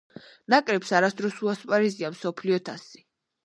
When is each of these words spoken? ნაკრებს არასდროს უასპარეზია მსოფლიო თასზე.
ნაკრებს 0.53 0.93
არასდროს 1.01 1.37
უასპარეზია 1.49 2.13
მსოფლიო 2.17 2.61
თასზე. 2.73 3.09